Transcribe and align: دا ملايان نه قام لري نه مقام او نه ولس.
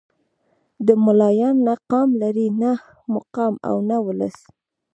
دا 0.85 0.93
ملايان 1.05 1.55
نه 1.65 1.73
قام 1.91 2.09
لري 2.21 2.47
نه 2.61 2.71
مقام 3.13 3.53
او 3.69 3.75
نه 3.89 3.97
ولس. 4.07 4.37